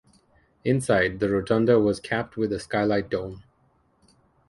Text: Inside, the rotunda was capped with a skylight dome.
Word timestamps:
Inside, 0.65 1.19
the 1.19 1.29
rotunda 1.29 1.79
was 1.79 1.99
capped 1.99 2.35
with 2.35 2.51
a 2.51 2.59
skylight 2.59 3.07
dome. 3.07 3.43